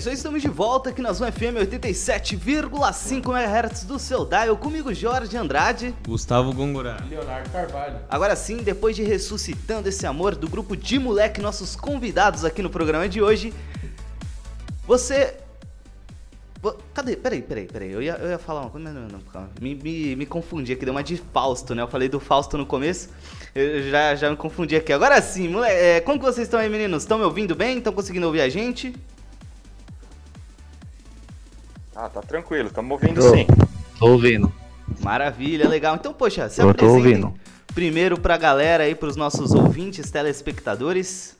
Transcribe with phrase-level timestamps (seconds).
[0.00, 4.56] isso aí, estamos de volta aqui na Zona FM 87,5 MHz do seu dial.
[4.56, 5.94] Comigo, Jorge Andrade.
[6.06, 6.96] Gustavo Gongorá.
[7.08, 7.98] Leonardo Carvalho.
[8.08, 12.70] Agora sim, depois de ressuscitando esse amor do grupo de moleque, nossos convidados aqui no
[12.70, 13.52] programa de hoje,
[14.86, 15.34] você.
[16.62, 17.16] Vo- Cadê?
[17.16, 17.90] Peraí, peraí, peraí.
[17.92, 19.50] Eu ia, eu ia falar uma coisa, mas não, não, calma.
[19.60, 21.82] Me, me, me confundi aqui, deu uma de Fausto, né?
[21.82, 23.08] Eu falei do Fausto no começo,
[23.54, 24.92] eu já, já me confundi aqui.
[24.92, 27.02] Agora sim, moleque, é, como que vocês estão aí, meninos?
[27.02, 27.78] Estão me ouvindo bem?
[27.78, 28.94] Estão conseguindo ouvir a gente?
[32.02, 33.34] Ah, tá tranquilo, estamos ouvindo Tô.
[33.34, 33.46] sim.
[33.98, 34.50] Tô ouvindo.
[35.00, 35.96] Maravilha, legal.
[35.96, 37.34] Então, poxa, se Eu apresentem
[37.74, 41.36] primeiro pra galera aí, pros nossos ouvintes, telespectadores.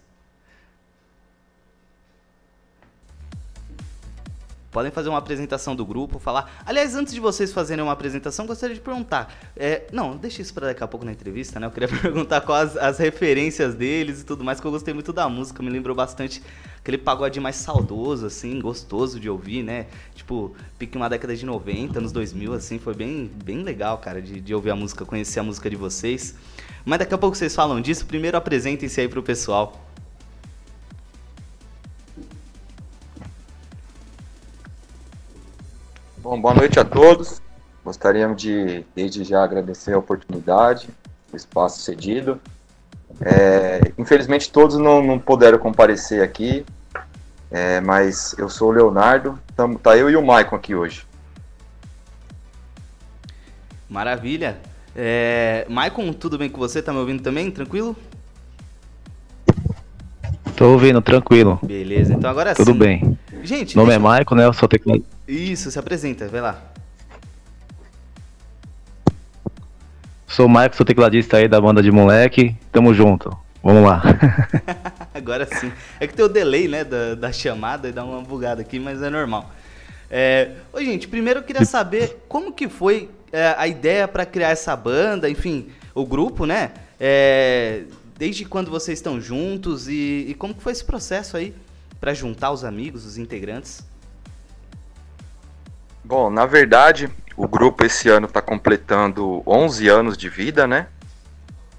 [4.70, 6.62] Podem fazer uma apresentação do grupo, falar.
[6.64, 9.34] Aliás, antes de vocês fazerem uma apresentação, gostaria de perguntar.
[9.56, 11.66] é, não, deixa isso pra daqui a pouco na entrevista, né?
[11.66, 15.28] Eu queria perguntar quais as referências deles e tudo mais, que eu gostei muito da
[15.28, 16.40] música, me lembrou bastante
[16.78, 19.86] aquele pagode mais saudoso, assim, gostoso de ouvir, né?
[20.14, 24.40] Tipo, pique uma década de 90, anos 2000, assim, foi bem, bem legal, cara, de,
[24.40, 26.34] de ouvir a música, conhecer a música de vocês.
[26.84, 29.89] Mas daqui a pouco vocês falam disso, primeiro apresentem-se aí pro pessoal.
[36.22, 37.40] Bom, boa noite a todos.
[37.84, 40.88] Gostaríamos de, desde já, agradecer a oportunidade,
[41.32, 42.38] o espaço cedido.
[43.20, 46.64] É, infelizmente, todos não, não puderam comparecer aqui,
[47.50, 51.04] é, mas eu sou o Leonardo, tamo, tá eu e o Maicon aqui hoje.
[53.88, 54.58] Maravilha.
[54.94, 56.82] É, Maicon, tudo bem com você?
[56.82, 57.50] Tá me ouvindo também?
[57.50, 57.96] Tranquilo?
[60.56, 61.58] Tô ouvindo, tranquilo.
[61.62, 62.78] Beleza, então agora Tudo sim.
[62.78, 63.18] bem.
[63.42, 64.44] Gente, Meu nome é deixa- Maicon, né?
[64.44, 65.02] Eu sou teclado.
[65.30, 66.60] Isso, se apresenta, vai lá.
[70.26, 72.56] Sou o Maicon, sou tecladista aí da banda de moleque.
[72.72, 73.30] Tamo junto.
[73.62, 74.02] Vamos lá.
[75.14, 75.70] Agora sim.
[76.00, 79.00] É que tem o delay, né, da, da chamada e dá uma bugada aqui, mas
[79.02, 79.52] é normal.
[80.10, 80.50] É...
[80.72, 84.74] Ô, gente, primeiro eu queria saber como que foi é, a ideia pra criar essa
[84.74, 86.72] banda, enfim, o grupo, né?
[86.98, 87.84] É,
[88.18, 91.54] Desde quando vocês estão juntos e, e como que foi esse processo aí
[92.00, 93.88] pra juntar os amigos, os integrantes?
[96.10, 100.88] Bom, na verdade, o grupo esse ano está completando 11 anos de vida, né?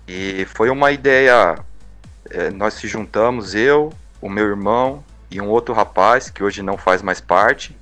[0.08, 1.60] E foi uma ideia.
[2.30, 6.78] é, nós se juntamos, eu, o meu irmão e um outro rapaz que hoje não
[6.78, 7.78] faz mais parte.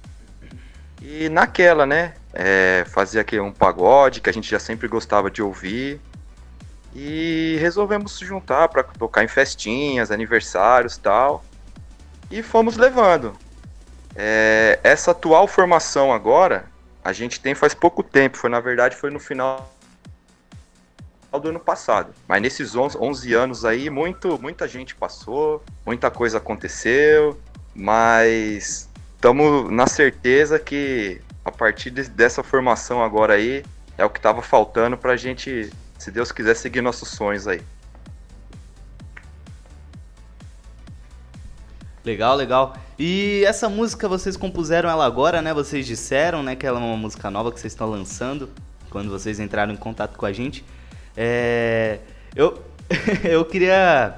[1.00, 2.16] E naquela, né?
[2.34, 6.02] É, fazia aqui um pagode que a gente já sempre gostava de ouvir.
[6.96, 11.46] E resolvemos se juntar para tocar em festinhas, aniversários tal.
[12.32, 13.38] E fomos levando.
[14.16, 16.66] É, essa atual formação agora,
[17.04, 19.74] a gente tem faz pouco tempo, foi na verdade foi no final
[21.32, 22.14] do ano passado.
[22.28, 27.40] Mas nesses 11, 11 anos aí, muito, muita gente passou, muita coisa aconteceu,
[27.76, 33.64] mas estamos na certeza que a partir de- dessa formação agora aí,
[33.98, 37.62] é o que estava faltando pra gente, se Deus quiser, seguir nossos sonhos aí.
[42.04, 42.76] Legal, legal.
[42.98, 45.54] E essa música vocês compuseram ela agora, né?
[45.54, 48.50] Vocês disseram, né, que ela é uma música nova que vocês estão lançando
[48.90, 50.64] quando vocês entraram em contato com a gente.
[51.16, 52.00] É,
[52.36, 52.64] eu
[53.24, 54.18] eu queria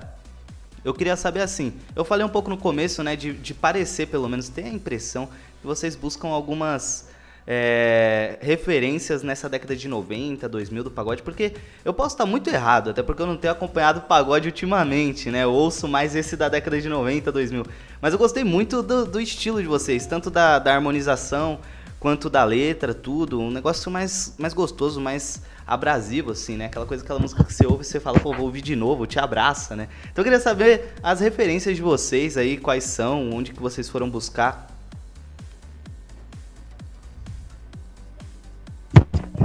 [0.83, 1.73] eu queria saber assim.
[1.95, 5.27] Eu falei um pouco no começo, né, de, de parecer pelo menos ter a impressão
[5.59, 7.09] que vocês buscam algumas
[7.45, 11.53] é, referências nessa década de 90, 2000 do pagode, porque
[11.83, 15.43] eu posso estar muito errado, até porque eu não tenho acompanhado o pagode ultimamente, né?
[15.43, 17.65] Eu ouço mais esse da década de 90, 2000.
[18.01, 21.59] Mas eu gostei muito do, do estilo de vocês, tanto da, da harmonização
[21.99, 23.39] quanto da letra, tudo.
[23.39, 26.65] Um negócio mais, mais gostoso, mais abrasivo, assim, né?
[26.65, 29.05] Aquela coisa, aquela música que você ouve e você fala, pô, vou ouvir de novo,
[29.05, 29.87] te abraça, né?
[30.11, 34.09] Então eu queria saber as referências de vocês aí, quais são, onde que vocês foram
[34.09, 34.70] buscar.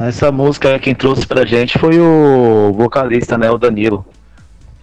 [0.01, 3.50] Essa música quem trouxe pra gente foi o vocalista, né?
[3.50, 4.05] O Danilo.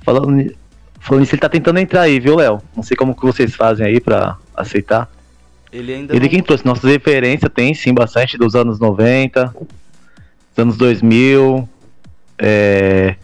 [0.02, 0.54] Falando,
[1.00, 2.62] falando nisso, ele tá tentando entrar aí, viu, Léo?
[2.76, 5.10] Não sei como que vocês fazem aí pra aceitar.
[5.72, 6.30] Ele ainda Ele não...
[6.30, 9.68] quem trouxe nossas referências tem sim bastante dos anos 90, dos
[10.58, 11.68] anos 2000.
[12.40, 13.16] é,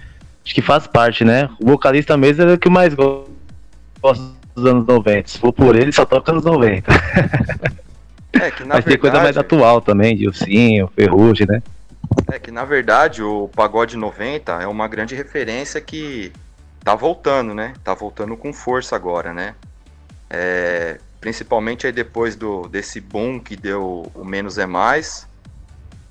[0.46, 1.50] acho que faz parte, né?
[1.60, 3.28] O vocalista mesmo é o que mais go-
[4.02, 4.24] gosta
[4.56, 5.28] dos anos 90.
[5.28, 6.92] Se for por ele, só toca anos 90.
[8.34, 11.62] É que na Mas tem coisa mais verdade- atual também, Dilcinho, Ferrugem, né?
[12.32, 16.32] É que na verdade o Pagode 90 é uma grande referência que
[16.84, 17.74] tá voltando, né?
[17.84, 19.56] Tá voltando com força agora, né?
[20.30, 25.28] É, principalmente aí depois do, desse boom que deu o Menos é Mais,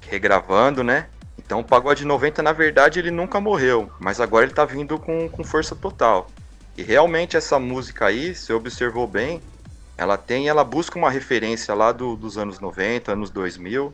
[0.09, 1.07] regravando, né?
[1.39, 5.29] Então o Pagode 90, na verdade, ele nunca morreu, mas agora ele tá vindo com,
[5.29, 6.29] com força total.
[6.77, 9.41] E realmente essa música aí, você observou bem,
[9.97, 13.93] Ela tem, ela busca uma referência lá do, dos anos 90, anos 2000,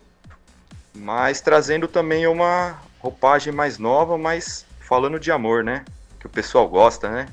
[0.96, 5.84] mas trazendo também uma roupagem mais nova, mas falando de amor, né?
[6.20, 7.26] Que o pessoal gosta, né?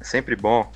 [0.00, 0.70] É sempre bom.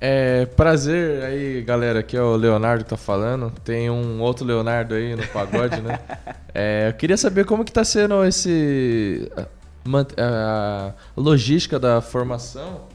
[0.00, 2.00] É, prazer aí, galera.
[2.00, 3.50] Aqui é o Leonardo que tá falando.
[3.62, 5.98] Tem um outro Leonardo aí no pagode, né?
[6.52, 9.46] É, eu queria saber como que tá sendo esse a,
[10.18, 12.88] a logística da formação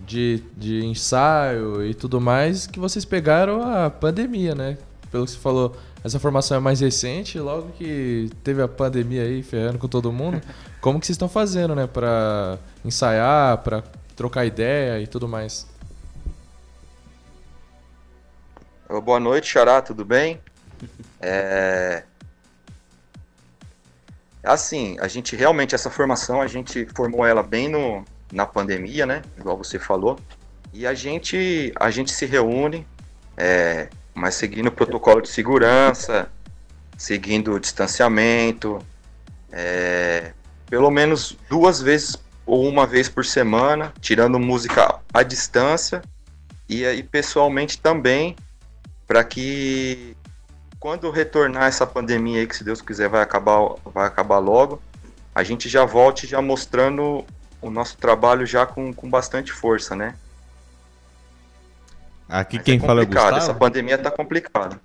[0.00, 4.78] de, de ensaio e tudo mais que vocês pegaram a pandemia, né?
[5.14, 9.44] Pelo que você falou, essa formação é mais recente, logo que teve a pandemia aí
[9.44, 10.42] ferrando com todo mundo.
[10.82, 13.84] Como que vocês estão fazendo, né, para ensaiar, para
[14.16, 15.68] trocar ideia e tudo mais?
[19.04, 20.40] Boa noite, Xará, tudo bem?
[21.20, 22.02] É...
[24.42, 29.22] Assim, a gente realmente, essa formação, a gente formou ela bem no, na pandemia, né?
[29.38, 30.18] Igual você falou.
[30.72, 32.84] E a gente, a gente se reúne,
[33.36, 36.28] é, mas seguindo o protocolo de segurança,
[36.96, 38.78] seguindo o distanciamento,
[39.50, 40.32] é,
[40.68, 42.16] pelo menos duas vezes
[42.46, 46.02] ou uma vez por semana, tirando música à distância
[46.68, 48.36] e aí pessoalmente também,
[49.06, 50.16] para que
[50.78, 54.82] quando retornar essa pandemia aí, que se Deus quiser vai acabar, vai acabar logo,
[55.34, 57.24] a gente já volte já mostrando
[57.60, 60.14] o nosso trabalho já com, com bastante força, né?
[62.28, 63.36] Aqui Mas quem é fala é o Gustavo.
[63.36, 64.80] Essa pandemia tá complicada.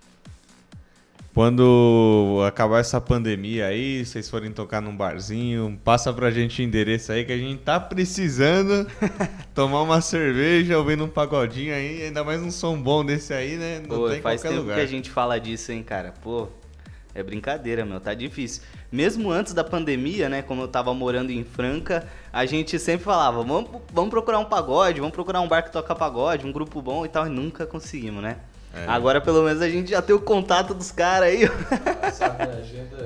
[1.33, 7.12] Quando acabar essa pandemia aí, vocês forem tocar num barzinho, passa pra gente o endereço
[7.12, 8.86] aí que a gente tá precisando
[9.53, 13.80] tomar uma cerveja, ouvindo um pagodinho aí, ainda mais um som bom desse aí, né?
[13.80, 14.75] Não Pô, tem faz tempo lugar.
[14.75, 16.13] que a gente fala disso, hein, cara.
[16.21, 16.50] Pô,
[17.13, 18.61] é brincadeira, meu, tá difícil.
[18.91, 23.44] Mesmo antes da pandemia, né, como eu tava morando em Franca, a gente sempre falava,
[23.44, 27.06] vamos, vamos procurar um pagode, vamos procurar um bar que toca pagode, um grupo bom
[27.06, 28.38] e tal, e nunca conseguimos, né?
[28.73, 28.85] É.
[28.88, 31.50] Agora pelo menos a gente já tem o contato dos caras aí.
[32.13, 32.97] Sabe, a agenda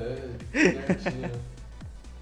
[0.54, 1.54] é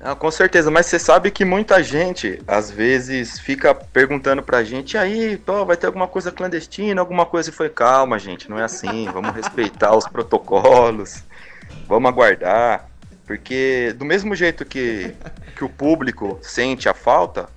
[0.03, 4.97] ah, com certeza, mas você sabe que muita gente, às vezes, fica perguntando pra gente,
[4.97, 7.51] aí, pô, vai ter alguma coisa clandestina, alguma coisa?
[7.51, 11.23] E foi, calma, gente, não é assim, vamos respeitar os protocolos,
[11.87, 12.89] vamos aguardar,
[13.25, 15.13] porque do mesmo jeito que,
[15.55, 17.49] que o público sente a falta,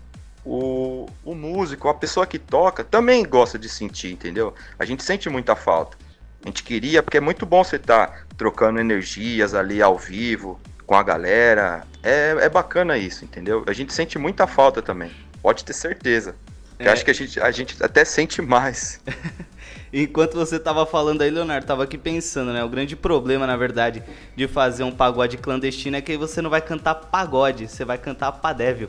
[0.45, 4.55] o, o músico, a pessoa que toca, também gosta de sentir, entendeu?
[4.79, 5.97] A gente sente muita falta.
[6.45, 10.61] A gente queria, porque é muito bom você estar tá trocando energias ali ao vivo
[10.87, 11.87] com a galera.
[12.03, 13.65] É, é bacana isso, entendeu?
[13.67, 15.11] A gente sente muita falta também.
[15.41, 16.37] Pode ter certeza.
[16.79, 16.89] É.
[16.89, 19.01] Eu acho que a gente, a gente até sente mais.
[19.96, 22.64] Enquanto você tava falando aí, Leonardo, tava aqui pensando, né?
[22.64, 24.02] O grande problema, na verdade,
[24.35, 28.32] de fazer um pagode clandestino é que você não vai cantar pagode, você vai cantar
[28.32, 28.88] padévil.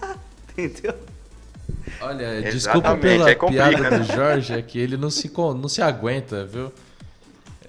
[0.56, 0.94] Entendeu?
[2.00, 6.72] Olha, desculpa pela piada do Jorge, é que ele não se, não se aguenta, viu?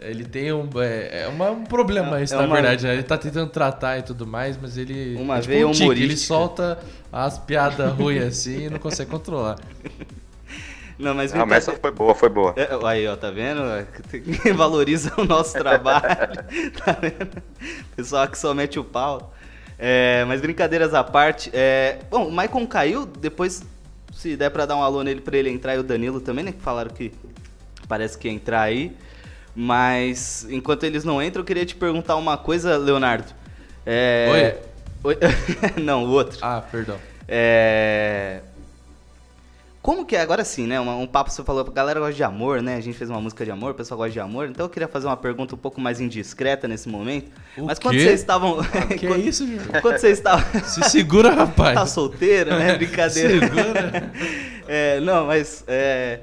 [0.01, 2.55] Ele tem um, é, é uma, um problema isso, é na uma...
[2.55, 2.87] verdade.
[2.87, 2.93] Né?
[2.93, 5.17] Ele tá tentando tratar e tudo mais, mas ele.
[5.17, 6.79] Uma é tipo veia um tique, Ele solta
[7.11, 9.57] as piadas ruins assim e não consegue controlar.
[10.99, 12.53] Não, mas, ah, mas essa foi boa, foi boa.
[12.57, 13.61] É, aí, ó, tá vendo?
[14.53, 16.03] Valoriza o nosso trabalho.
[16.83, 17.41] tá vendo?
[17.95, 19.33] Pessoal que só mete o pau.
[19.77, 21.49] É, mas brincadeiras à parte.
[21.53, 23.63] É, bom, o Maicon caiu, depois,
[24.13, 26.51] se der pra dar um alô nele pra ele entrar, e o Danilo também, né?
[26.51, 27.13] Que falaram que
[27.87, 28.93] parece que ia entrar aí.
[29.55, 33.33] Mas enquanto eles não entram, eu queria te perguntar uma coisa, Leonardo.
[33.85, 34.59] É...
[35.01, 35.15] Oi?
[35.15, 35.17] Oi?
[35.81, 36.39] não, o outro.
[36.41, 36.97] Ah, perdão.
[37.25, 38.41] É...
[39.89, 40.79] Como que é, agora sim, né?
[40.79, 42.75] Um, um papo você falou, a galera gosta de amor, né?
[42.75, 44.47] A gente fez uma música de amor, o pessoal gosta de amor.
[44.47, 47.31] Então eu queria fazer uma pergunta um pouco mais indiscreta nesse momento.
[47.57, 47.87] O Mas quê?
[47.87, 48.59] quando vocês estavam.
[48.99, 49.81] que é isso, Júlio?
[49.81, 50.45] Quando vocês estavam.
[50.63, 51.73] Se segura, rapaz.
[51.73, 52.75] tá solteiro, né?
[52.77, 53.39] Brincadeira.
[53.39, 54.11] Segura.
[54.69, 55.63] é, não, mas.
[55.67, 56.19] É...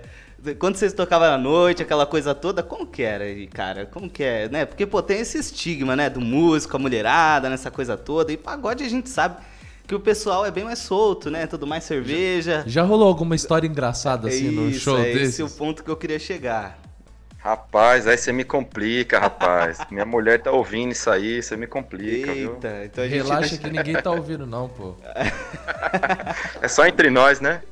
[0.60, 3.84] Quando vocês tocavam à noite, aquela coisa toda, como que era aí, cara?
[3.84, 4.64] Como que é, né?
[4.64, 6.08] Porque, pô, tem esse estigma, né?
[6.08, 8.32] Do músico, a mulherada, nessa coisa toda.
[8.32, 9.38] E pagode a gente sabe
[9.86, 11.46] que o pessoal é bem mais solto, né?
[11.46, 12.62] Tudo mais cerveja.
[12.66, 15.22] Já, já rolou alguma história engraçada assim é no show é desse?
[15.22, 16.78] Esse é o ponto que eu queria chegar.
[17.38, 19.78] Rapaz, aí você me complica, rapaz.
[19.88, 22.84] Minha mulher tá ouvindo isso aí, você me complica, Eita, viu?
[22.84, 24.96] Então a gente Relaxa que ninguém tá ouvindo não, pô.
[26.60, 27.62] é só entre nós, né?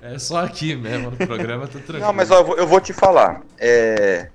[0.00, 2.00] É só aqui mesmo, no programa, tá tranquilo.
[2.00, 3.42] Não, mas ó, eu, vou, eu vou te falar.
[3.58, 4.30] É...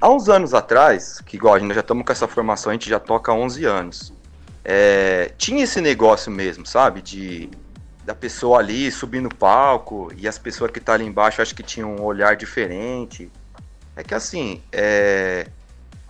[0.00, 2.88] Há uns anos atrás, que igual a gente já estamos com essa formação, a gente
[2.88, 4.16] já toca há 11 anos
[4.68, 7.00] é, tinha esse negócio mesmo, sabe?
[7.00, 7.48] De
[8.04, 11.62] da pessoa ali subir no palco e as pessoas que tá ali embaixo acho que
[11.62, 13.30] tinham um olhar diferente.
[13.96, 15.48] É que assim, é,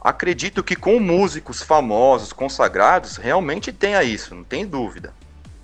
[0.02, 5.12] acredito que com músicos famosos, consagrados, realmente tenha isso, não tem dúvida.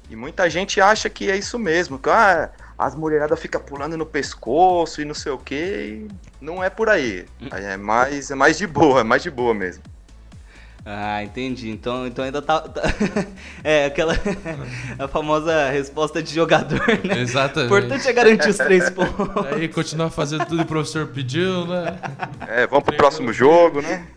[0.08, 4.04] E muita gente acha que é isso mesmo, que ah, as mulheradas ficam pulando no
[4.04, 6.08] pescoço e não sei o que.
[6.40, 7.26] Não é por aí.
[7.50, 9.82] É mais, é mais de boa, é mais de boa mesmo.
[10.84, 11.70] Ah, entendi.
[11.70, 12.60] Então, então ainda tá.
[12.60, 12.82] tá-
[13.62, 14.14] é aquela.
[14.98, 17.14] a famosa resposta de jogador, né?
[17.14, 17.66] O Exatamente.
[17.66, 19.46] importante é garantir os três pontos.
[19.52, 21.98] Aí continuar fazendo tudo que o professor pediu, né?
[22.48, 24.06] É, vamos pro próximo jogo, né?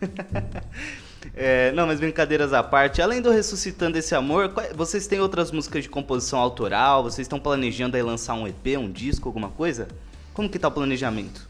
[1.38, 5.82] É, não, mas brincadeiras à parte, além do Ressuscitando Esse Amor, vocês têm outras músicas
[5.82, 7.02] de composição autoral?
[7.02, 9.86] Vocês estão planejando aí lançar um EP, um disco, alguma coisa?
[10.32, 11.46] Como que tá o planejamento?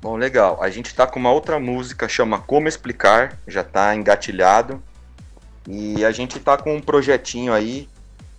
[0.00, 0.62] Bom, legal.
[0.62, 4.80] A gente tá com uma outra música, chama Como Explicar, já tá engatilhado.
[5.66, 7.88] E a gente tá com um projetinho aí,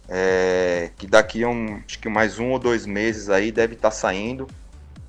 [0.08, 3.92] é, que daqui a um, acho que mais um ou dois meses aí deve estar
[3.92, 4.48] saindo.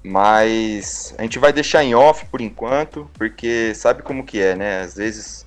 [0.02, 4.80] Mas a gente vai deixar em off por enquanto, porque sabe como que é, né?
[4.80, 5.46] Às vezes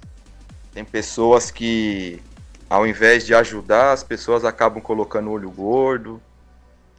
[0.74, 2.22] tem pessoas que,
[2.69, 6.22] ao invés de ajudar, as pessoas acabam colocando o olho gordo.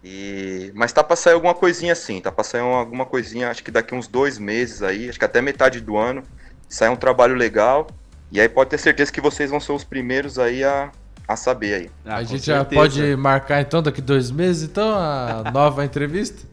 [0.04, 0.70] E...
[0.74, 3.70] Mas tá pra sair alguma coisinha assim, tá pra sair uma- alguma coisinha, acho que
[3.70, 6.22] daqui uns dois meses aí, acho que até metade do ano,
[6.68, 7.86] sai um trabalho legal.
[8.30, 10.90] E aí pode ter certeza que vocês vão ser os primeiros aí a,
[11.26, 11.90] a saber aí.
[12.04, 12.80] Ah, a gente já certeza.
[12.82, 16.46] pode marcar então daqui dois meses, então, a nova entrevista?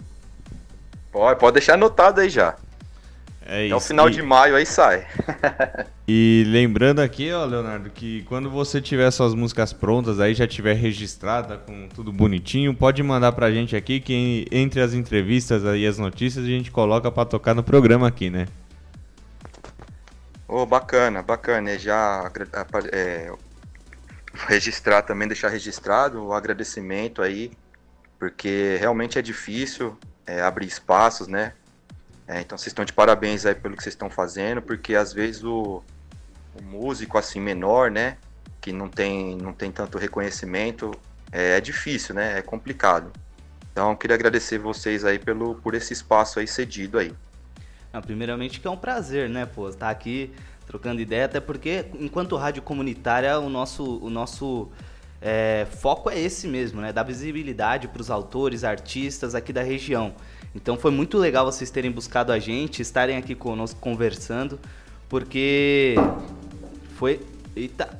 [1.11, 2.55] Pode, pode deixar anotado aí já.
[3.53, 3.87] É Até o isso.
[3.87, 5.05] final E- de maio aí sai.
[6.07, 10.73] E lembrando aqui, ó, Leonardo, que quando você tiver suas músicas prontas aí, já tiver
[10.73, 15.97] registrada com tudo bonitinho, pode mandar pra gente aqui que entre as entrevistas aí as
[15.97, 18.47] notícias a gente coloca pra tocar no programa aqui, né?
[20.47, 21.71] Ô, bacana, bacana.
[21.71, 22.29] É já
[22.91, 23.31] é,
[24.47, 27.51] registrar também, deixar registrado o agradecimento aí,
[28.19, 31.53] porque realmente é difícil é, abrir espaços, né?
[32.31, 35.43] É, então vocês estão de parabéns aí pelo que vocês estão fazendo, porque às vezes
[35.43, 35.83] o,
[36.55, 38.15] o músico assim menor, né,
[38.61, 40.91] que não tem, não tem tanto reconhecimento,
[41.29, 42.39] é, é difícil, né?
[42.39, 43.11] É complicado.
[43.69, 47.13] Então queria agradecer vocês aí pelo, por esse espaço aí cedido aí.
[47.91, 50.33] Ah, primeiramente que é um prazer, né, pô, estar aqui
[50.65, 54.71] trocando ideia, até porque enquanto rádio comunitária o nosso, o nosso
[55.21, 60.15] é, foco é esse mesmo, né, dar visibilidade para os autores, artistas aqui da região.
[60.53, 64.59] Então foi muito legal vocês terem buscado a gente, estarem aqui conosco conversando,
[65.07, 65.95] porque
[66.97, 67.21] foi,
[67.55, 67.99] eita,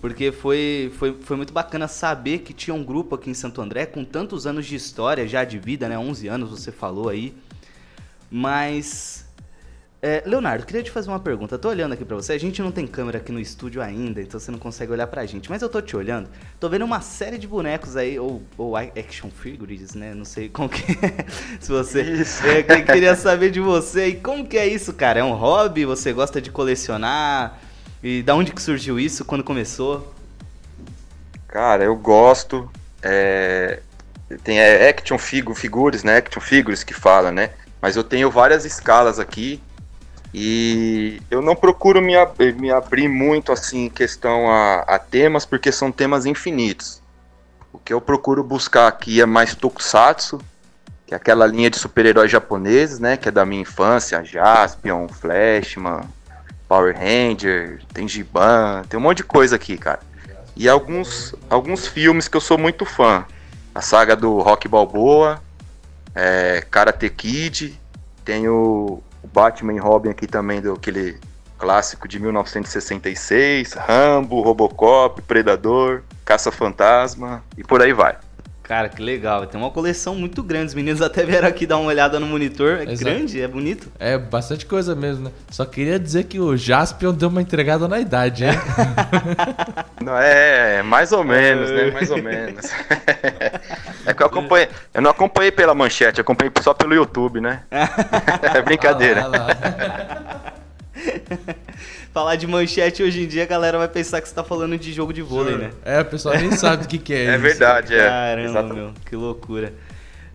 [0.00, 3.86] porque foi, foi, foi muito bacana saber que tinha um grupo aqui em Santo André
[3.86, 7.34] com tantos anos de história já de vida, né, 11 anos você falou aí.
[8.30, 9.21] Mas.
[10.04, 11.56] É, Leonardo, queria te fazer uma pergunta.
[11.56, 12.32] Tô olhando aqui pra você.
[12.32, 15.24] A gente não tem câmera aqui no estúdio ainda, então você não consegue olhar pra
[15.26, 15.48] gente.
[15.48, 16.28] Mas eu tô te olhando.
[16.58, 20.12] Tô vendo uma série de bonecos aí, ou, ou action figures, né?
[20.12, 21.24] Não sei como que é.
[21.60, 22.02] Se você.
[22.02, 22.44] Isso.
[22.46, 24.08] É, que- queria saber de você.
[24.08, 25.20] E como que é isso, cara?
[25.20, 25.84] É um hobby?
[25.84, 27.58] Você gosta de colecionar?
[28.02, 29.24] E da onde que surgiu isso?
[29.24, 30.12] Quando começou?
[31.46, 32.68] Cara, eu gosto.
[33.02, 33.80] é,
[34.42, 36.16] Tem é, action figu- figures, né?
[36.16, 37.50] Action figures que fala, né?
[37.80, 39.60] Mas eu tenho várias escalas aqui.
[40.34, 45.44] E eu não procuro me, ab- me abrir muito assim em questão a, a temas,
[45.44, 47.02] porque são temas infinitos.
[47.72, 50.40] O que eu procuro buscar aqui é mais tokusatsu,
[51.06, 53.16] que é aquela linha de super-heróis japoneses, né?
[53.16, 56.00] Que é da minha infância, Jaspion, Flashman,
[56.66, 60.00] Power Ranger, tem Giban, tem um monte de coisa aqui, cara.
[60.56, 63.26] E alguns, alguns filmes que eu sou muito fã.
[63.74, 65.42] A saga do Rock Balboa,
[66.14, 67.78] é, Karate Kid,
[68.24, 71.18] tem o, o Batman e Robin aqui também, do aquele
[71.58, 78.16] clássico de 1966, Rambo, Robocop, Predador, Caça-Fantasma e por aí vai.
[78.72, 79.46] Cara, que legal.
[79.46, 80.68] Tem uma coleção muito grande.
[80.68, 82.78] Os meninos até vieram aqui dar uma olhada no monitor.
[82.78, 83.04] É Exato.
[83.04, 83.92] grande, é bonito.
[83.98, 85.30] É bastante coisa mesmo, né?
[85.50, 88.52] Só queria dizer que o Jaspion deu uma entregada na idade, hein?
[90.02, 91.90] Não, é, mais ou menos, né?
[91.90, 92.64] Mais ou menos.
[94.04, 94.68] É que eu acompanhei.
[94.92, 97.62] Eu não acompanhei pela manchete, eu acompanhei só pelo YouTube, né?
[98.52, 99.22] É brincadeira.
[99.22, 100.52] Ah lá, ah lá.
[102.12, 104.92] Falar de manchete hoje em dia, a galera vai pensar que você tá falando de
[104.92, 105.70] jogo de vôlei, né?
[105.82, 107.40] É, o pessoal nem sabe o que, que é, É isso.
[107.40, 108.02] verdade, é.
[108.06, 108.74] Caramba, Exatamente.
[108.76, 109.72] meu, que loucura.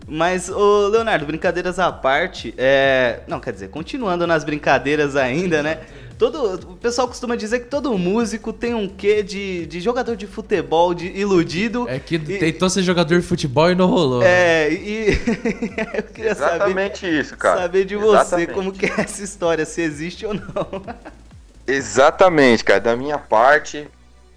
[0.08, 3.20] Mas, ô Leonardo, brincadeiras à parte, é...
[3.28, 5.80] Não, quer dizer, continuando nas brincadeiras ainda, né?
[6.18, 10.26] Todo, o pessoal costuma dizer que todo músico tem um quê de, de jogador de
[10.26, 11.88] futebol de iludido.
[11.88, 14.22] É que E- tentou ser jogador de futebol e não rolou.
[14.22, 14.28] né?
[14.28, 15.10] É, e
[15.94, 17.62] eu queria saber, Exatamente isso, cara.
[17.62, 18.54] saber de você Exatamente.
[18.54, 20.42] como que é essa história, se existe ou não.
[21.68, 22.80] Exatamente, cara.
[22.80, 23.88] Da minha parte,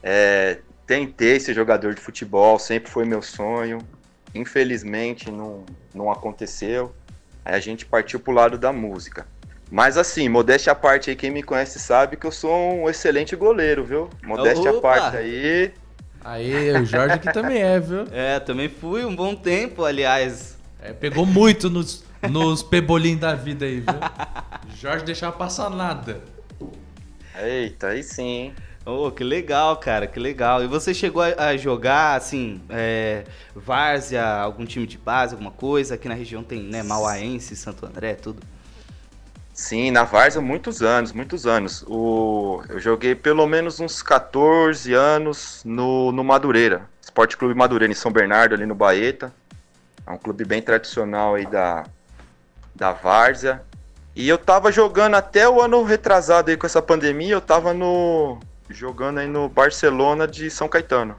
[0.02, 3.78] é, tentei ser jogador de futebol, sempre foi meu sonho.
[4.34, 6.92] Infelizmente não, não aconteceu.
[7.44, 9.26] Aí a gente partiu pro lado da música.
[9.70, 13.36] Mas assim, modéstia à parte aí, quem me conhece sabe que eu sou um excelente
[13.36, 14.10] goleiro, viu?
[14.24, 14.78] Modéstia Opa!
[14.78, 15.72] à parte aí.
[16.22, 18.04] Aí, o Jorge aqui também é, viu?
[18.12, 20.58] É, também fui um bom tempo, aliás.
[20.82, 23.94] É, pegou muito nos, nos pebolinhos da vida aí, viu?
[24.76, 26.20] Jorge deixava passar nada.
[27.42, 28.52] Eita, aí sim?
[28.84, 30.64] Oh, que legal, cara, que legal.
[30.64, 35.94] E você chegou a, a jogar, assim, é, várzea, algum time de base, alguma coisa?
[35.94, 38.42] Aqui na região tem, né, Mauaense, Santo André, tudo.
[39.52, 41.84] Sim, na Várzea muitos anos, muitos anos.
[41.86, 47.94] O, eu joguei pelo menos uns 14 anos no, no Madureira, Esporte Clube Madureira, em
[47.94, 49.32] São Bernardo, ali no Baeta.
[50.06, 51.84] É um clube bem tradicional aí da,
[52.74, 53.62] da Várzea.
[54.14, 58.38] E eu tava jogando até o ano retrasado aí com essa pandemia, eu tava no.
[58.68, 61.16] jogando aí no Barcelona de São Caetano.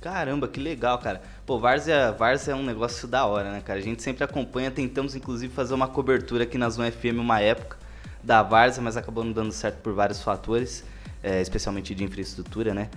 [0.00, 1.20] Caramba, que legal, cara.
[1.44, 3.78] Pô, Várzea, Várzea é um negócio da hora, né, cara?
[3.78, 7.76] A gente sempre acompanha, tentamos inclusive fazer uma cobertura aqui na Zona FM uma época
[8.22, 10.84] da Várzea, mas acabou não dando certo por vários fatores,
[11.22, 12.90] é, especialmente de infraestrutura, né?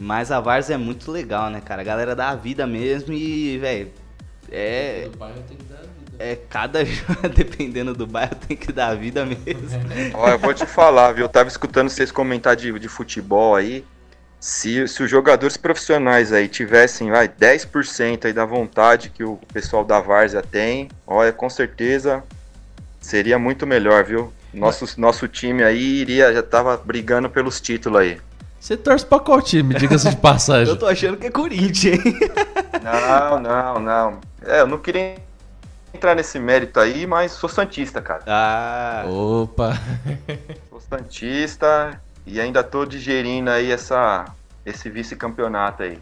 [0.00, 1.82] Mas a Várzea é muito legal, né, cara?
[1.82, 3.90] A galera dá a vida mesmo e, velho,
[4.50, 5.08] é.
[5.10, 5.82] Do bairro tem que dar.
[6.18, 6.80] É cada.
[7.34, 9.44] Dependendo do bairro, tem que dar a vida mesmo.
[10.14, 11.24] Ó, eu vou te falar, viu?
[11.24, 13.84] Eu tava escutando vocês comentar de, de futebol aí.
[14.38, 19.84] Se, se os jogadores profissionais aí tivessem, vai, 10% aí da vontade que o pessoal
[19.84, 22.22] da Várzea tem, olha, com certeza
[23.00, 24.32] seria muito melhor, viu?
[24.52, 28.18] Nosso, nosso time aí iria, já tava brigando pelos títulos aí.
[28.58, 30.72] Você torce pra qual time, diga-se de passagem?
[30.72, 32.18] Eu tô achando que é Corinthians, hein?
[32.82, 34.20] Não, não, não.
[34.44, 35.16] É, eu não queria
[35.96, 38.22] entrar nesse mérito aí, mas sou Santista, cara.
[38.26, 39.72] Ah, Opa!
[40.70, 44.26] Sou Santista e ainda tô digerindo aí essa,
[44.64, 45.98] esse vice-campeonato aí.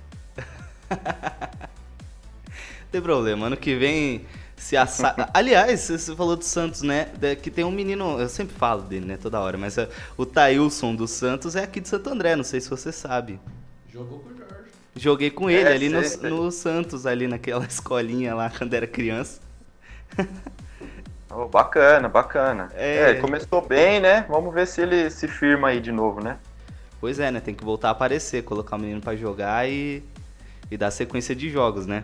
[2.90, 3.46] tem problema.
[3.46, 5.14] Ano que vem se assa...
[5.32, 7.08] Aliás, você falou do Santos, né?
[7.42, 9.16] Que tem um menino, eu sempre falo dele, né?
[9.16, 12.60] Toda hora, mas é, o Tailson do Santos é aqui de Santo André, não sei
[12.60, 13.38] se você sabe.
[13.92, 14.70] Jogou com o Jorge.
[14.96, 19.40] Joguei com ele É, ali no, no Santos, ali naquela escolinha lá quando era criança.
[21.36, 22.70] Oh, bacana, bacana.
[22.76, 23.10] É.
[23.10, 23.14] É.
[23.14, 24.24] começou bem, né?
[24.28, 26.36] Vamos ver se ele se firma aí de novo, né?
[27.00, 27.40] Pois é, né?
[27.40, 30.04] Tem que voltar a aparecer, colocar o menino pra jogar e,
[30.70, 32.02] e dar sequência de jogos, né?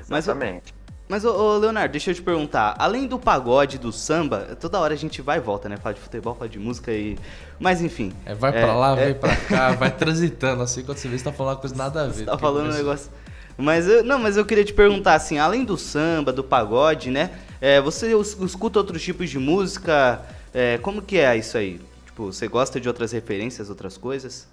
[0.00, 0.74] Exatamente.
[1.06, 2.74] Mas, ô, ô, Leonardo, deixa eu te perguntar.
[2.78, 5.76] Além do pagode, do samba, toda hora a gente vai e volta, né?
[5.76, 7.18] Fala de futebol, fala de música e...
[7.60, 8.14] Mas, enfim.
[8.24, 8.96] É, vai É, pra lá, é.
[8.96, 12.04] vai pra cá, vai transitando assim, quando você vê, você tá falando uma coisa nada
[12.04, 12.14] a ver.
[12.14, 13.10] Você tá falando um negócio...
[13.56, 17.30] Mas, eu, não, mas eu queria te perguntar, assim, além do samba, do pagode, né?
[17.60, 20.20] é, você es- escuta outros tipos de música?
[20.52, 21.80] É, como que é isso aí?
[22.06, 24.46] Tipo, você gosta de outras referências, outras coisas?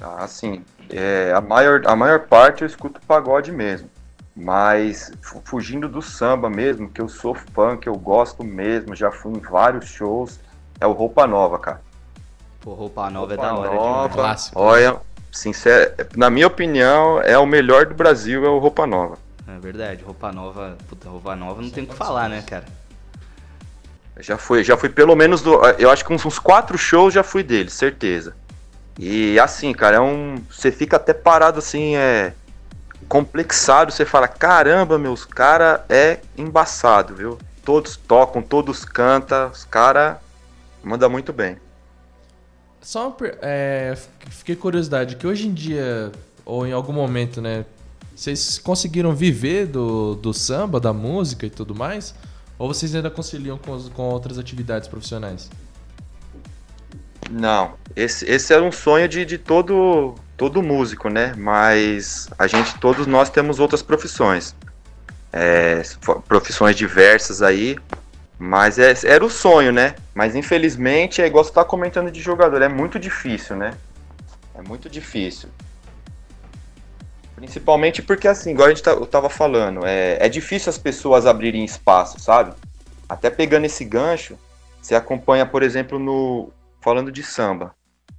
[0.00, 0.64] Ah, sim.
[0.90, 3.88] É, a, maior, a maior parte eu escuto pagode mesmo.
[4.36, 9.10] Mas fu- fugindo do samba mesmo, que eu sou fã, que eu gosto mesmo, já
[9.12, 10.40] fui em vários shows,
[10.80, 11.80] é o Roupa Nova, cara.
[12.60, 13.70] Pô, roupa nova é Roupa da hora.
[13.76, 14.14] Nova, demais.
[14.14, 14.58] Clássico.
[14.60, 14.96] Olha,
[15.36, 19.18] sincero, na minha opinião, é o melhor do Brasil, é o Roupa Nova.
[19.46, 20.76] É verdade, roupa nova...
[20.88, 22.64] Puta, roupa nova não tem o que falar, né, cara?
[24.20, 25.54] Já fui, já fui pelo menos do.
[25.78, 28.36] Eu acho que uns, uns quatro shows já fui dele, certeza.
[28.98, 30.36] E assim, cara, é um.
[30.48, 32.32] Você fica até parado assim, é.
[33.08, 37.38] Complexado, você fala, caramba, meus cara é embaçado, viu?
[37.64, 40.20] Todos tocam, todos cantam, os cara
[40.82, 41.58] manda muito bem.
[42.84, 43.96] Só uma é,
[44.28, 46.12] fiquei curiosidade, que hoje em dia,
[46.44, 47.64] ou em algum momento, né,
[48.14, 52.14] vocês conseguiram viver do, do samba, da música e tudo mais?
[52.58, 55.50] Ou vocês ainda conciliam com, com outras atividades profissionais?
[57.30, 61.32] Não, esse, esse era um sonho de, de todo, todo músico, né?
[61.38, 64.54] Mas a gente, todos nós temos outras profissões.
[65.32, 65.82] É,
[66.28, 67.78] profissões diversas aí.
[68.38, 69.94] Mas é- era o sonho, né?
[70.14, 73.74] Mas infelizmente é igual você tá comentando de jogador, é muito difícil, né?
[74.54, 75.48] É muito difícil.
[77.36, 81.26] Principalmente porque assim, igual a gente tá, eu tava falando, é, é difícil as pessoas
[81.26, 82.54] abrirem espaço, sabe?
[83.08, 84.38] Até pegando esse gancho,
[84.80, 87.74] você acompanha, por exemplo, no, falando de samba,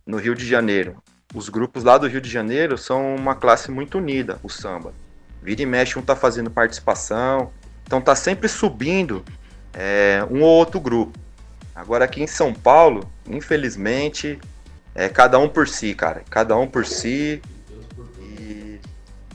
[0.05, 0.97] no Rio de Janeiro.
[1.33, 4.93] Os grupos lá do Rio de Janeiro são uma classe muito unida, o samba.
[5.41, 7.51] Vira e mexe, um tá fazendo participação,
[7.85, 9.23] então tá sempre subindo
[9.75, 11.19] é, um ou outro grupo.
[11.75, 14.39] Agora aqui em São Paulo, infelizmente,
[14.95, 16.23] é cada um por si, cara.
[16.29, 17.41] Cada um por si.
[18.21, 18.79] E,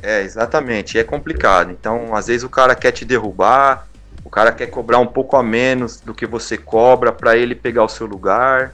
[0.02, 1.70] é, exatamente, é complicado.
[1.70, 3.86] Então, às vezes o cara quer te derrubar,
[4.24, 7.84] o cara quer cobrar um pouco a menos do que você cobra para ele pegar
[7.84, 8.72] o seu lugar.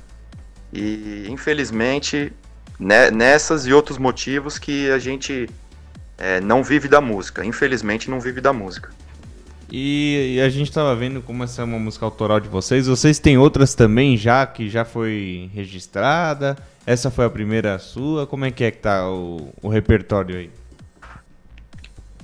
[0.73, 2.33] E infelizmente,
[2.79, 5.51] né, nessas e outros motivos que a gente
[6.17, 7.45] é, não vive da música.
[7.45, 8.91] Infelizmente, não vive da música.
[9.71, 12.87] E, e a gente tava vendo como essa é uma música autoral de vocês.
[12.87, 16.57] Vocês têm outras também já que já foi registrada?
[16.87, 18.27] Essa foi a primeira sua?
[18.27, 20.51] Como é que é que tá o, o repertório aí?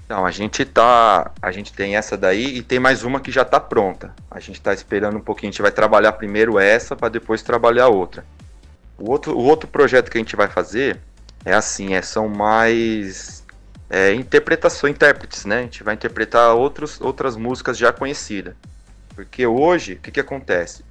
[0.09, 1.31] Não, a gente tá.
[1.41, 4.15] A gente tem essa daí e tem mais uma que já tá pronta.
[4.31, 5.49] A gente tá esperando um pouquinho.
[5.49, 8.25] A gente vai trabalhar primeiro essa para depois trabalhar outra.
[8.99, 11.01] O outro, o outro projeto que a gente vai fazer
[11.45, 13.42] é assim, é, são mais
[13.93, 15.59] é, interpretações, intérpretes, né?
[15.59, 18.55] A gente vai interpretar outros, outras músicas já conhecidas.
[19.15, 20.83] Porque hoje, o que, que acontece?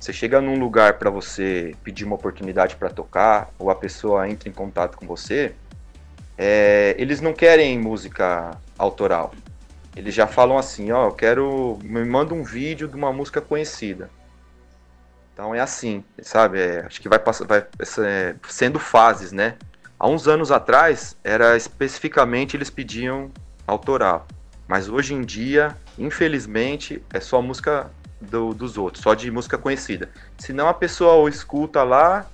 [0.00, 4.48] Você chega num lugar para você pedir uma oportunidade para tocar, ou a pessoa entra
[4.48, 5.52] em contato com você,
[6.38, 9.34] é, eles não querem música autoral.
[9.94, 14.08] Eles já falam assim, ó, eu quero, me manda um vídeo de uma música conhecida.
[15.34, 16.58] Então é assim, sabe?
[16.58, 17.66] É, acho que vai, passar, vai
[18.02, 19.56] é, sendo fases, né?
[19.98, 23.30] Há uns anos atrás, era especificamente eles pediam
[23.66, 24.26] autoral.
[24.68, 30.10] Mas hoje em dia, infelizmente, é só música do, dos outros, só de música conhecida.
[30.38, 32.26] Senão a pessoa escuta lá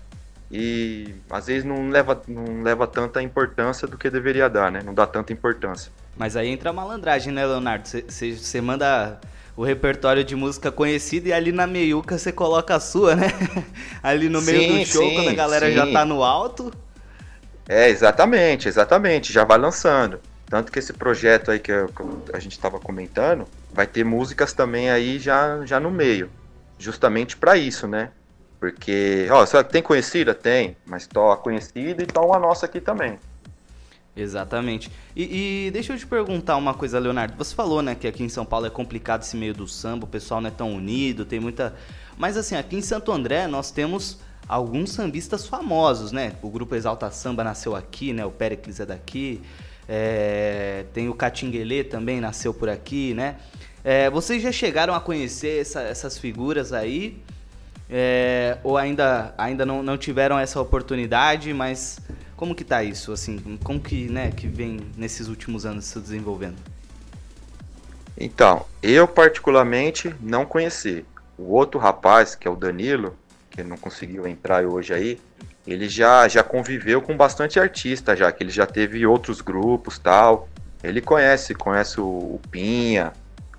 [0.50, 4.82] e às vezes não leva, não leva tanta importância do que deveria dar, né?
[4.84, 5.92] Não dá tanta importância.
[6.16, 7.88] Mas aí entra a malandragem, né, Leonardo?
[7.88, 9.18] Você manda
[9.56, 13.28] o repertório de música conhecida e ali na meiuca você coloca a sua, né?
[14.02, 15.74] ali no meio sim, do show, sim, quando a galera sim.
[15.74, 16.72] já tá no alto.
[17.72, 20.20] É, exatamente, exatamente, já vai lançando.
[20.44, 25.18] Tanto que esse projeto aí que a gente estava comentando, vai ter músicas também aí
[25.18, 26.28] já, já no meio.
[26.78, 28.10] Justamente para isso, né?
[28.60, 30.34] Porque, ó, tem conhecida?
[30.34, 33.18] Tem, mas tô a conhecida e tô uma nossa aqui também.
[34.14, 34.92] Exatamente.
[35.16, 37.34] E, e, deixa eu te perguntar uma coisa, Leonardo.
[37.38, 40.08] Você falou, né, que aqui em São Paulo é complicado esse meio do samba, o
[40.08, 41.74] pessoal não é tão unido, tem muita.
[42.18, 46.32] Mas assim, aqui em Santo André nós temos alguns sambistas famosos, né?
[46.42, 48.24] O grupo Exalta Samba nasceu aqui, né?
[48.24, 49.40] O Pericles é daqui.
[49.88, 50.84] É...
[50.92, 53.36] Tem o Catinguelê também, nasceu por aqui, né?
[53.82, 54.10] É...
[54.10, 57.22] Vocês já chegaram a conhecer essa, essas figuras aí?
[57.88, 58.58] É...
[58.62, 61.98] Ou ainda, ainda não, não tiveram essa oportunidade, mas
[62.36, 63.38] como que tá isso, assim?
[63.62, 66.56] Como que, né, que vem nesses últimos anos se desenvolvendo?
[68.18, 71.04] Então, eu particularmente não conheci.
[71.38, 73.16] O outro rapaz, que é o Danilo,
[73.52, 75.20] que não conseguiu entrar hoje aí,
[75.66, 80.48] ele já, já conviveu com bastante artista já, que ele já teve outros grupos tal.
[80.82, 83.12] Ele conhece, conhece o, o Pinha,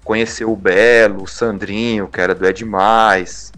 [0.04, 3.54] conheceu o Belo, o Sandrinho, que era do Ed Mais.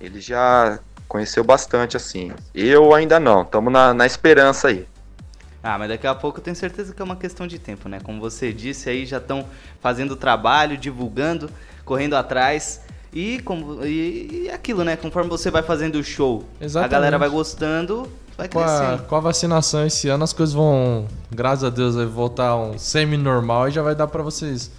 [0.00, 2.32] Ele já conheceu bastante assim.
[2.52, 4.86] Eu ainda não, estamos na, na esperança aí.
[5.62, 7.98] Ah, mas daqui a pouco eu tenho certeza que é uma questão de tempo, né?
[8.00, 9.46] Como você disse aí, já estão
[9.80, 11.50] fazendo trabalho, divulgando,
[11.84, 12.80] correndo atrás.
[13.16, 14.94] E, como, e, e aquilo, né?
[14.94, 16.94] Conforme você vai fazendo o show, Exatamente.
[16.94, 18.98] a galera vai gostando, vai crescendo.
[18.98, 22.54] Com a, com a, vacinação esse ano, as coisas vão, graças a Deus, vai voltar
[22.56, 24.70] um semi-normal e já vai dar para vocês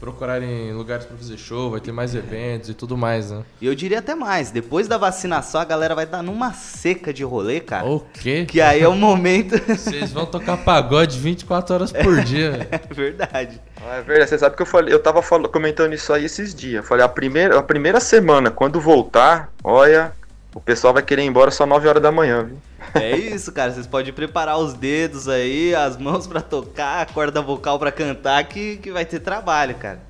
[0.00, 3.42] procurarem lugares para fazer show, vai ter mais eventos e tudo mais, né?
[3.60, 7.24] E eu diria até mais, depois da vacinação a galera vai dar numa seca de
[7.24, 7.86] rolê, cara.
[7.86, 8.44] O quê?
[8.46, 9.56] Que aí é o momento...
[9.66, 12.68] Vocês vão tocar pagode 24 horas por dia.
[12.76, 13.60] É verdade.
[13.86, 16.82] É verdade, você sabe que eu falei, eu tava falando, comentando isso aí esses dias.
[16.82, 20.12] Eu falei, a primeira, a primeira semana, quando voltar, olha,
[20.54, 22.58] o pessoal vai querer ir embora só 9 horas da manhã, viu?
[23.00, 23.72] É isso, cara.
[23.72, 28.44] Vocês podem preparar os dedos aí, as mãos para tocar, a corda vocal para cantar,
[28.44, 30.00] que, que vai ter trabalho, cara.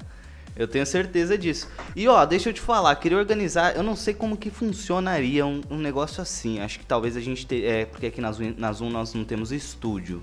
[0.56, 1.68] Eu tenho certeza disso.
[1.94, 5.60] E ó, deixa eu te falar, queria organizar, eu não sei como que funcionaria um,
[5.70, 6.60] um negócio assim.
[6.60, 7.66] Acho que talvez a gente tenha.
[7.66, 10.22] É, porque aqui na Zoom nós não temos estúdio.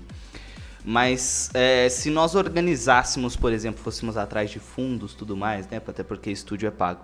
[0.84, 5.80] Mas é, se nós organizássemos, por exemplo, fôssemos atrás de fundos tudo mais, né?
[5.86, 7.00] Até porque estúdio é pago.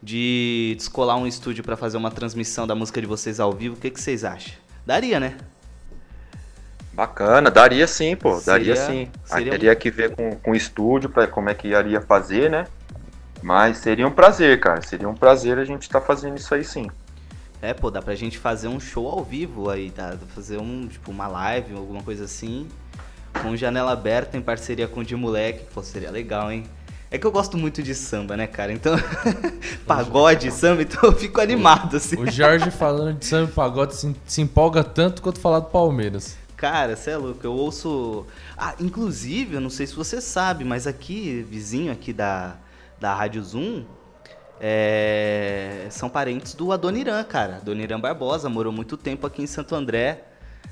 [0.00, 3.78] De descolar um estúdio para fazer uma transmissão da música de vocês ao vivo, o
[3.78, 4.54] que, que vocês acham?
[4.88, 5.36] Daria, né?
[6.94, 9.10] Bacana, daria sim, pô, seria, daria sim.
[9.22, 9.50] Seria...
[9.52, 12.66] Teria que ver com, com o estúdio para como é que iria fazer, né?
[13.42, 14.80] Mas seria um prazer, cara.
[14.80, 16.90] Seria um prazer a gente estar tá fazendo isso aí sim.
[17.60, 20.16] É, pô, dá pra gente fazer um show ao vivo aí, tá?
[20.34, 22.66] Fazer um, tipo, uma live, alguma coisa assim
[23.42, 25.66] com janela aberta em parceria com o de moleque.
[25.74, 26.64] Pô, seria legal, hein?
[27.10, 28.70] É que eu gosto muito de samba, né, cara?
[28.70, 28.94] Então,
[29.86, 32.16] pagode, samba, então eu fico animado, assim.
[32.16, 36.36] O Jorge falando de samba e pagode se, se empolga tanto quanto falar do Palmeiras.
[36.54, 38.26] Cara, você é louco, eu ouço.
[38.56, 42.56] Ah, inclusive, eu não sei se você sabe, mas aqui, vizinho aqui da,
[43.00, 43.84] da Rádio Zoom,
[44.60, 45.86] é...
[45.90, 47.56] são parentes do Adoniran, cara.
[47.56, 50.24] Adoniran Barbosa, morou muito tempo aqui em Santo André.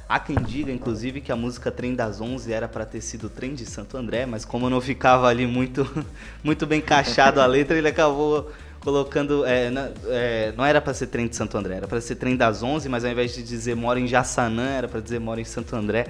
[0.08, 3.54] Há quem diga, inclusive, que a música Trem das Onze era para ter sido Trem
[3.54, 5.84] de Santo André, mas como não ficava ali muito,
[6.44, 9.44] muito bem encaixado a letra, ele acabou colocando.
[9.44, 12.36] É, na, é, não era para ser Trem de Santo André, era para ser Trem
[12.36, 15.44] das Onze, mas ao invés de dizer mora em Jaçanã, era para dizer mora em
[15.44, 16.06] Santo André.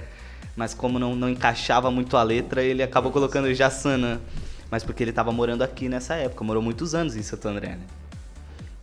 [0.54, 4.20] Mas como não, não encaixava muito a letra, ele acabou colocando Jaçanã.
[4.70, 8.05] mas porque ele tava morando aqui nessa época, morou muitos anos em Santo André, né?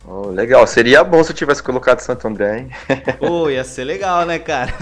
[0.06, 2.70] Oh, legal, seria bom se eu tivesse colocado Santo André, hein?
[3.18, 4.72] Pô, ia ser legal, né, cara?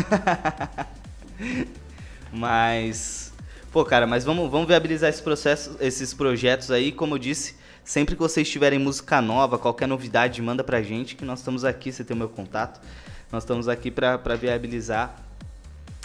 [2.32, 3.32] mas.
[3.70, 7.56] Pô, cara, mas vamos, vamos viabilizar esse processo, esses projetos aí, como eu disse.
[7.84, 11.92] Sempre que vocês tiverem música nova, qualquer novidade, manda pra gente que nós estamos aqui,
[11.92, 12.80] você tem o meu contato.
[13.30, 15.16] Nós estamos aqui pra viabilizar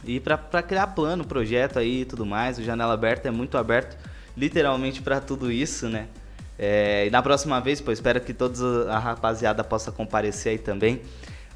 [0.04, 2.58] e pra criar plano, projeto aí e tudo mais.
[2.58, 3.98] O Janela Aberta é muito aberto,
[4.36, 6.08] literalmente, pra tudo isso, né?
[6.58, 11.02] É, e na próxima vez, pô, espero que toda a rapaziada possa comparecer aí também.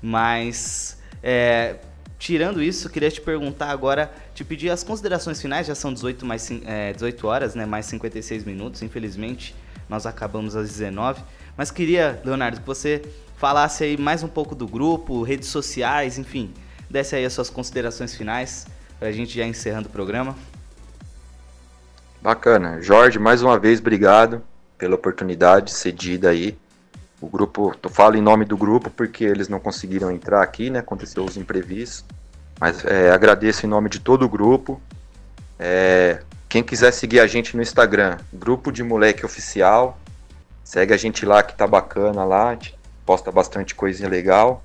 [0.01, 1.77] Mas, é,
[2.19, 6.49] tirando isso, queria te perguntar agora, te pedir as considerações finais, já são 18, mais,
[6.65, 9.55] é, 18 horas, né, mais 56 minutos, infelizmente,
[9.89, 11.21] nós acabamos às 19.
[11.57, 13.01] Mas queria, Leonardo, que você
[13.37, 16.53] falasse aí mais um pouco do grupo, redes sociais, enfim,
[16.89, 18.67] desse aí as suas considerações finais,
[18.99, 20.35] pra gente já encerrando o programa.
[22.21, 22.79] Bacana.
[22.81, 24.43] Jorge, mais uma vez, obrigado
[24.82, 26.58] pela oportunidade cedida aí.
[27.22, 30.80] O grupo, eu falo em nome do grupo porque eles não conseguiram entrar aqui, né?
[30.80, 32.04] Aconteceu os imprevistos.
[32.60, 34.82] Mas é, agradeço em nome de todo o grupo.
[35.60, 40.00] É, quem quiser seguir a gente no Instagram, Grupo de Moleque Oficial,
[40.63, 42.58] segue a gente lá que tá bacana lá,
[43.06, 44.63] posta bastante coisinha legal.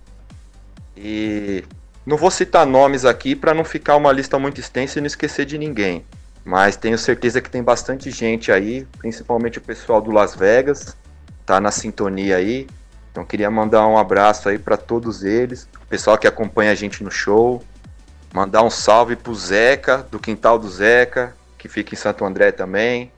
[0.97, 1.63] E
[2.07, 5.45] não vou citar nomes aqui para não ficar uma lista muito extensa e não esquecer
[5.45, 6.07] de ninguém.
[6.47, 10.97] Mas tenho certeza que tem bastante gente aí, principalmente o pessoal do Las Vegas,
[11.45, 12.69] tá na sintonia aí.
[13.11, 17.03] Então queria mandar um abraço aí para todos eles, o pessoal que acompanha a gente
[17.03, 17.65] no show.
[18.33, 23.11] Mandar um salve pro Zeca, do quintal do Zeca, que fica em Santo André também.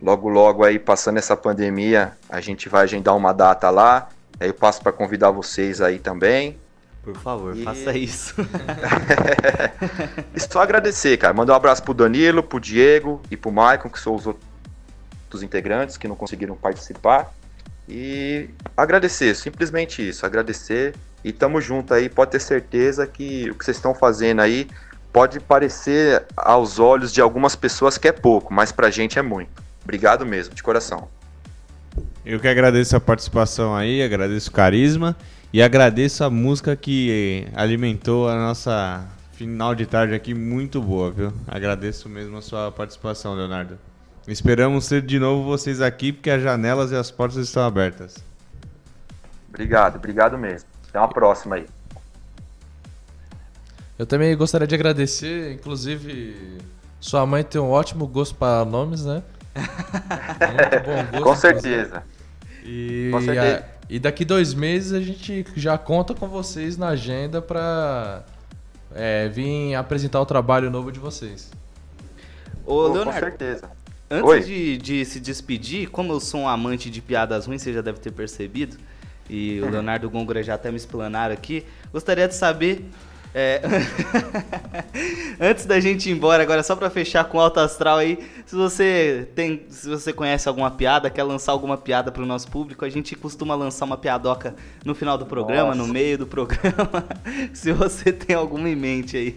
[0.00, 4.08] Logo, logo aí, passando essa pandemia, a gente vai agendar uma data lá.
[4.38, 6.56] Aí eu passo para convidar vocês aí também.
[7.02, 8.34] Por favor, E- faça isso.
[10.34, 11.32] E só agradecer, cara.
[11.34, 15.96] Mandar um abraço pro Danilo, pro Diego e pro Maicon, que são os outros integrantes
[15.96, 17.32] que não conseguiram participar.
[17.88, 20.94] E agradecer, simplesmente isso, agradecer.
[21.24, 24.68] E tamo junto aí, pode ter certeza que o que vocês estão fazendo aí
[25.12, 29.50] pode parecer aos olhos de algumas pessoas que é pouco, mas pra gente é muito.
[29.82, 31.08] Obrigado mesmo, de coração.
[32.24, 35.16] Eu que agradeço a participação aí, agradeço o carisma
[35.52, 41.32] e agradeço a música que alimentou a nossa final de tarde aqui muito boa, viu?
[41.48, 43.78] Agradeço mesmo a sua participação, Leonardo.
[44.28, 48.16] Esperamos ter de novo vocês aqui porque as janelas e as portas estão abertas.
[49.48, 50.68] Obrigado, obrigado mesmo.
[50.88, 51.66] Até uma próxima aí.
[53.98, 56.58] Eu também gostaria de agradecer, inclusive,
[57.00, 59.22] sua mãe tem um ótimo gosto para nomes, né?
[59.54, 61.24] Muito bom gosto.
[61.24, 62.02] Com certeza.
[62.62, 63.64] E, Com certeza.
[63.90, 68.22] A- e daqui dois meses a gente já conta com vocês na agenda para
[69.32, 71.50] vir apresentar o trabalho novo de vocês.
[72.66, 73.70] Ô, Com Leonardo, certeza.
[74.10, 77.80] Antes de, de se despedir, como eu sou um amante de piadas ruins, você já
[77.80, 78.76] deve ter percebido,
[79.28, 82.84] e o Leonardo Gongora já até me explanaram aqui, gostaria de saber.
[83.34, 83.60] É,
[85.40, 89.28] Antes da gente ir embora, agora só pra fechar com alto astral aí, se você
[89.34, 93.14] tem, se você conhece alguma piada, quer lançar alguma piada pro nosso público, a gente
[93.14, 95.92] costuma lançar uma piadoca no final do programa, no Nossa.
[95.92, 97.04] meio do programa.
[97.54, 99.36] se você tem alguma em mente aí.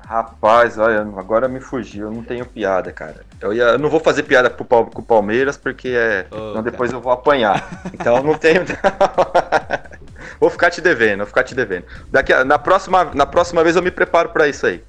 [0.00, 3.24] Rapaz, olha, agora me fugiu, eu não tenho piada, cara.
[3.40, 6.92] Eu, ia, eu não vou fazer piada pro, com o Palmeiras, porque é, senão depois
[6.92, 7.84] eu vou apanhar.
[7.94, 8.62] Então eu não tenho.
[10.40, 11.84] vou ficar te devendo, vou ficar te devendo.
[12.10, 14.82] Daqui, a- na, próxima, na próxima vez eu me preparo pra isso aí.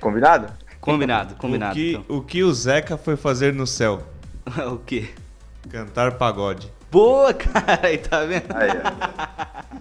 [0.00, 0.52] Combinado?
[0.80, 1.72] Combinado, combinado.
[1.72, 2.16] o, que, então.
[2.16, 4.02] o que o Zeca foi fazer no céu?
[4.72, 5.08] o quê?
[5.70, 6.70] Cantar pagode.
[6.90, 8.44] Boa, cara, aí tá vendo?
[8.54, 9.58] Aí, ó.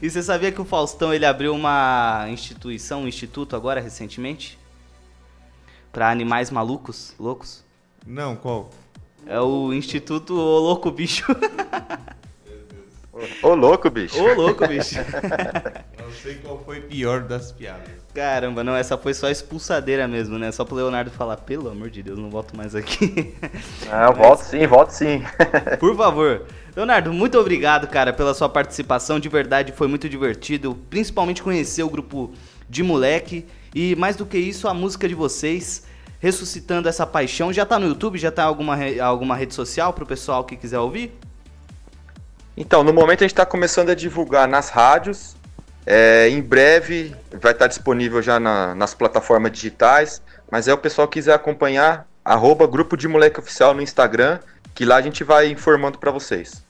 [0.00, 4.56] E você sabia que o Faustão ele abriu uma instituição, um instituto agora recentemente?
[5.92, 7.64] Pra animais malucos, loucos?
[8.06, 8.70] Não, qual?
[9.26, 11.24] É o Instituto Louco Bicho.
[13.42, 14.20] Ô, louco, bicho.
[14.22, 14.96] Ô Louco Bicho.
[15.98, 17.88] Não sei qual foi pior das piadas.
[18.14, 20.50] Caramba, não, essa foi só expulsadeira mesmo, né?
[20.50, 23.34] Só pro Leonardo falar, pelo amor de Deus, não volto mais aqui.
[23.90, 25.22] Ah, eu volto sim, volto sim.
[25.78, 26.42] Por favor.
[26.74, 29.20] Leonardo, muito obrigado, cara, pela sua participação.
[29.20, 30.76] De verdade, foi muito divertido.
[30.90, 32.32] Principalmente conhecer o grupo
[32.68, 33.46] de moleque.
[33.74, 35.84] E mais do que isso, a música de vocês.
[36.18, 37.52] Ressuscitando essa paixão.
[37.52, 38.18] Já tá no YouTube?
[38.18, 41.12] Já tá em alguma, re- alguma rede social pro pessoal que quiser ouvir?
[42.60, 45.34] Então, no momento a gente está começando a divulgar nas rádios.
[45.86, 50.20] É, em breve vai estar disponível já na- nas plataformas digitais.
[50.50, 54.40] Mas é o pessoal que quiser acompanhar, arroba Grupo de Moleque Oficial no Instagram,
[54.74, 56.62] que lá a gente vai informando para vocês.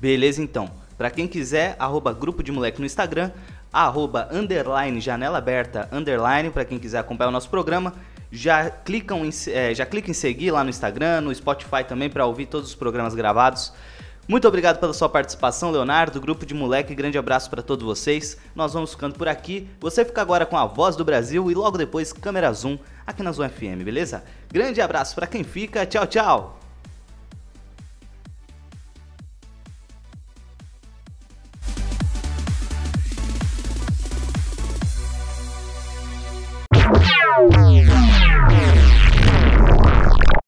[0.00, 0.70] Beleza, então.
[0.96, 3.32] Pra quem quiser, arroba Grupo de Moleque no Instagram,
[3.72, 7.92] arroba underline Janela Aberta, underline, pra quem quiser acompanhar o nosso programa.
[8.30, 12.24] Já clicam em, é, já clica em seguir lá no Instagram, no Spotify também para
[12.24, 13.72] ouvir todos os programas gravados.
[14.26, 16.94] Muito obrigado pela sua participação, Leonardo, grupo de moleque.
[16.94, 18.38] Grande abraço para todos vocês.
[18.54, 19.68] Nós vamos ficando por aqui.
[19.80, 23.32] Você fica agora com a Voz do Brasil e logo depois Câmera Zoom aqui na
[23.32, 24.24] Zoom FM, beleza?
[24.50, 25.84] Grande abraço para quem fica.
[25.84, 26.60] Tchau, tchau.
[37.66, 38.83] Yeah.